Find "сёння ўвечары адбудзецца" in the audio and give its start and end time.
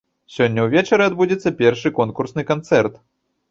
0.37-1.53